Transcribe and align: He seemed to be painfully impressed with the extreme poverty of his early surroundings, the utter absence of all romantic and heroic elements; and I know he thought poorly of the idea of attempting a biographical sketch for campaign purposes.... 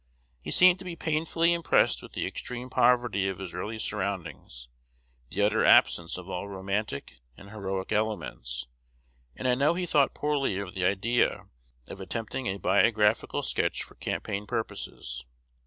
He 0.41 0.49
seemed 0.49 0.79
to 0.79 0.85
be 0.85 0.95
painfully 0.95 1.53
impressed 1.53 2.01
with 2.01 2.13
the 2.13 2.25
extreme 2.25 2.71
poverty 2.71 3.27
of 3.29 3.37
his 3.37 3.53
early 3.53 3.77
surroundings, 3.77 4.67
the 5.29 5.43
utter 5.43 5.63
absence 5.63 6.17
of 6.17 6.27
all 6.27 6.47
romantic 6.49 7.19
and 7.37 7.51
heroic 7.51 7.91
elements; 7.91 8.65
and 9.35 9.47
I 9.47 9.53
know 9.53 9.75
he 9.75 9.85
thought 9.85 10.15
poorly 10.15 10.57
of 10.57 10.73
the 10.73 10.85
idea 10.85 11.45
of 11.87 11.99
attempting 12.01 12.47
a 12.47 12.57
biographical 12.57 13.43
sketch 13.43 13.83
for 13.83 13.93
campaign 13.93 14.47
purposes.... 14.47 15.23